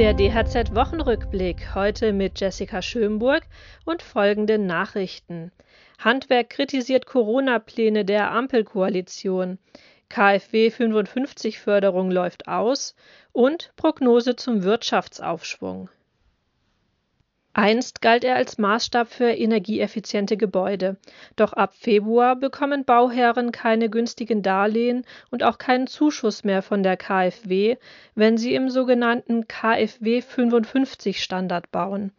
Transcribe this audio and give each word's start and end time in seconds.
Der 0.00 0.14
DHZ-Wochenrückblick 0.14 1.74
heute 1.74 2.14
mit 2.14 2.40
Jessica 2.40 2.80
Schönburg 2.80 3.42
und 3.84 4.00
folgenden 4.00 4.64
Nachrichten. 4.64 5.52
Handwerk 5.98 6.48
kritisiert 6.48 7.04
Corona-Pläne 7.04 8.06
der 8.06 8.30
Ampelkoalition. 8.30 9.58
KfW 10.08 10.70
55 10.70 11.58
Förderung 11.58 12.10
läuft 12.10 12.48
aus 12.48 12.96
und 13.32 13.74
Prognose 13.76 14.36
zum 14.36 14.62
Wirtschaftsaufschwung. 14.62 15.90
Einst 17.52 18.00
galt 18.00 18.22
er 18.22 18.36
als 18.36 18.58
Maßstab 18.58 19.08
für 19.08 19.30
energieeffiziente 19.30 20.36
Gebäude. 20.36 20.96
Doch 21.34 21.52
ab 21.52 21.74
Februar 21.74 22.36
bekommen 22.36 22.84
Bauherren 22.84 23.50
keine 23.50 23.90
günstigen 23.90 24.42
Darlehen 24.42 25.04
und 25.30 25.42
auch 25.42 25.58
keinen 25.58 25.88
Zuschuss 25.88 26.44
mehr 26.44 26.62
von 26.62 26.84
der 26.84 26.96
KfW, 26.96 27.76
wenn 28.14 28.38
sie 28.38 28.54
im 28.54 28.70
sogenannten 28.70 29.48
KfW 29.48 30.22
55 30.22 31.22
Standard 31.22 31.72
bauen. 31.72 32.12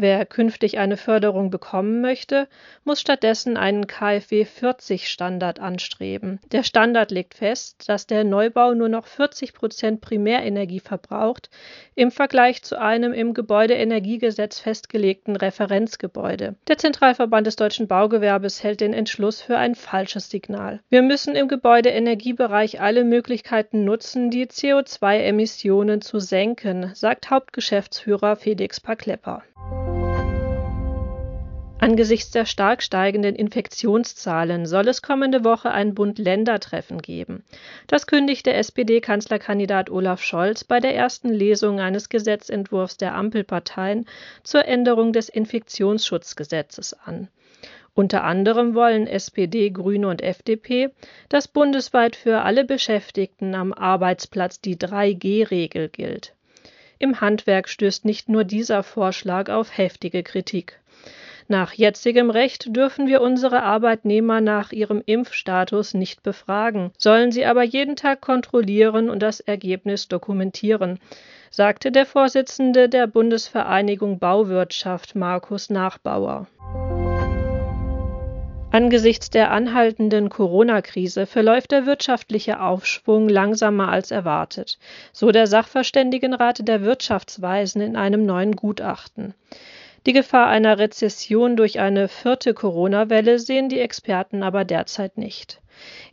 Wer 0.00 0.26
künftig 0.26 0.78
eine 0.78 0.96
Förderung 0.96 1.50
bekommen 1.50 2.00
möchte, 2.00 2.46
muss 2.84 3.00
stattdessen 3.00 3.56
einen 3.56 3.88
KfW 3.88 4.44
40 4.44 5.08
Standard 5.08 5.58
anstreben. 5.58 6.38
Der 6.52 6.62
Standard 6.62 7.10
legt 7.10 7.34
fest, 7.34 7.88
dass 7.88 8.06
der 8.06 8.22
Neubau 8.22 8.74
nur 8.74 8.88
noch 8.88 9.08
40 9.08 9.54
Prozent 9.54 10.00
Primärenergie 10.00 10.78
verbraucht 10.78 11.50
im 11.96 12.12
Vergleich 12.12 12.62
zu 12.62 12.80
einem 12.80 13.12
im 13.12 13.34
Gebäudeenergiegesetz 13.34 14.60
festgelegten 14.60 15.34
Referenzgebäude. 15.34 16.54
Der 16.68 16.78
Zentralverband 16.78 17.48
des 17.48 17.56
deutschen 17.56 17.88
Baugewerbes 17.88 18.62
hält 18.62 18.80
den 18.80 18.94
Entschluss 18.94 19.40
für 19.40 19.56
ein 19.58 19.74
falsches 19.74 20.30
Signal. 20.30 20.78
Wir 20.90 21.02
müssen 21.02 21.34
im 21.34 21.48
Gebäudeenergiebereich 21.48 22.80
alle 22.80 23.02
Möglichkeiten 23.02 23.84
nutzen, 23.84 24.30
die 24.30 24.46
CO2-Emissionen 24.46 26.02
zu 26.02 26.20
senken, 26.20 26.92
sagt 26.94 27.30
Hauptgeschäftsführer 27.30 28.36
Felix 28.36 28.78
Paklepper. 28.78 29.42
Angesichts 31.88 32.32
der 32.32 32.44
stark 32.44 32.82
steigenden 32.82 33.34
Infektionszahlen 33.34 34.66
soll 34.66 34.88
es 34.88 35.00
kommende 35.00 35.42
Woche 35.42 35.70
ein 35.70 35.94
Bund-Länder-Treffen 35.94 37.00
geben. 37.00 37.44
Das 37.86 38.06
kündigte 38.06 38.52
SPD-Kanzlerkandidat 38.52 39.88
Olaf 39.88 40.22
Scholz 40.22 40.64
bei 40.64 40.80
der 40.80 40.94
ersten 40.94 41.30
Lesung 41.30 41.80
eines 41.80 42.10
Gesetzentwurfs 42.10 42.98
der 42.98 43.14
Ampelparteien 43.14 44.04
zur 44.42 44.66
Änderung 44.66 45.14
des 45.14 45.30
Infektionsschutzgesetzes 45.30 46.92
an. 46.92 47.28
Unter 47.94 48.22
anderem 48.22 48.74
wollen 48.74 49.06
SPD, 49.06 49.70
Grüne 49.70 50.08
und 50.08 50.20
FDP, 50.20 50.90
dass 51.30 51.48
bundesweit 51.48 52.16
für 52.16 52.42
alle 52.42 52.66
Beschäftigten 52.66 53.54
am 53.54 53.72
Arbeitsplatz 53.72 54.60
die 54.60 54.76
3G-Regel 54.76 55.88
gilt. 55.88 56.34
Im 56.98 57.22
Handwerk 57.22 57.66
stößt 57.66 58.04
nicht 58.04 58.28
nur 58.28 58.44
dieser 58.44 58.82
Vorschlag 58.82 59.48
auf 59.48 59.74
heftige 59.74 60.22
Kritik. 60.22 60.80
Nach 61.50 61.72
jetzigem 61.72 62.28
Recht 62.28 62.76
dürfen 62.76 63.06
wir 63.06 63.22
unsere 63.22 63.62
Arbeitnehmer 63.62 64.42
nach 64.42 64.70
ihrem 64.70 65.02
Impfstatus 65.06 65.94
nicht 65.94 66.22
befragen, 66.22 66.90
sollen 66.98 67.32
sie 67.32 67.46
aber 67.46 67.62
jeden 67.62 67.96
Tag 67.96 68.20
kontrollieren 68.20 69.08
und 69.08 69.20
das 69.22 69.40
Ergebnis 69.40 70.08
dokumentieren, 70.08 70.98
sagte 71.50 71.90
der 71.90 72.04
Vorsitzende 72.04 72.90
der 72.90 73.06
Bundesvereinigung 73.06 74.18
Bauwirtschaft 74.18 75.14
Markus 75.14 75.70
Nachbauer. 75.70 76.48
Angesichts 78.70 79.30
der 79.30 79.50
anhaltenden 79.50 80.28
Corona-Krise 80.28 81.24
verläuft 81.24 81.70
der 81.70 81.86
wirtschaftliche 81.86 82.60
Aufschwung 82.60 83.30
langsamer 83.30 83.88
als 83.88 84.10
erwartet, 84.10 84.78
so 85.14 85.32
der 85.32 85.46
Sachverständigenrat 85.46 86.68
der 86.68 86.82
Wirtschaftsweisen 86.82 87.80
in 87.80 87.96
einem 87.96 88.26
neuen 88.26 88.54
Gutachten. 88.54 89.32
Die 90.06 90.12
Gefahr 90.12 90.48
einer 90.48 90.78
Rezession 90.78 91.56
durch 91.56 91.80
eine 91.80 92.08
vierte 92.08 92.54
Corona-Welle 92.54 93.38
sehen 93.38 93.68
die 93.68 93.80
Experten 93.80 94.42
aber 94.42 94.64
derzeit 94.64 95.18
nicht. 95.18 95.60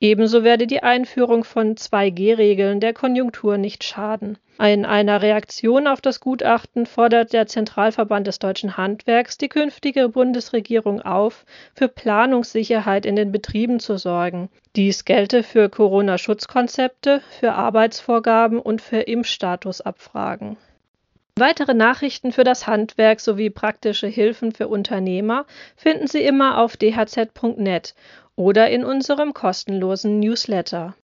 Ebenso 0.00 0.44
werde 0.44 0.66
die 0.66 0.82
Einführung 0.82 1.42
von 1.42 1.74
2G-Regeln 1.74 2.80
der 2.80 2.92
Konjunktur 2.92 3.58
nicht 3.58 3.82
schaden. 3.82 4.38
In 4.60 4.84
einer 4.84 5.22
Reaktion 5.22 5.86
auf 5.86 6.00
das 6.00 6.20
Gutachten 6.20 6.86
fordert 6.86 7.32
der 7.32 7.46
Zentralverband 7.46 8.26
des 8.26 8.38
deutschen 8.38 8.76
Handwerks 8.76 9.38
die 9.38 9.48
künftige 9.48 10.08
Bundesregierung 10.08 11.00
auf, 11.00 11.44
für 11.74 11.88
Planungssicherheit 11.88 13.06
in 13.06 13.16
den 13.16 13.32
Betrieben 13.32 13.80
zu 13.80 13.96
sorgen. 13.96 14.48
Dies 14.76 15.04
gelte 15.04 15.42
für 15.42 15.68
Corona-Schutzkonzepte, 15.68 17.20
für 17.38 17.54
Arbeitsvorgaben 17.54 18.60
und 18.60 18.80
für 18.80 19.00
Impfstatusabfragen. 19.00 20.56
Weitere 21.38 21.74
Nachrichten 21.74 22.32
für 22.32 22.42
das 22.42 22.66
Handwerk 22.66 23.20
sowie 23.20 23.50
praktische 23.50 24.08
Hilfen 24.08 24.52
für 24.52 24.66
Unternehmer 24.66 25.46
finden 25.76 26.08
Sie 26.08 26.22
immer 26.22 26.58
auf 26.58 26.76
dhz.net 26.76 27.94
oder 28.34 28.70
in 28.70 28.84
unserem 28.84 29.34
kostenlosen 29.34 30.18
Newsletter 30.18 30.94